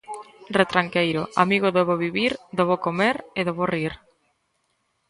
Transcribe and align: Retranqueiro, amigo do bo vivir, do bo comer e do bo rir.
Retranqueiro, 0.57 1.23
amigo 1.43 1.67
do 1.75 1.81
bo 1.87 1.95
vivir, 2.05 2.31
do 2.57 2.63
bo 2.69 2.77
comer 2.85 3.15
e 3.39 3.41
do 3.47 3.53
bo 3.57 3.65
rir. 3.73 3.93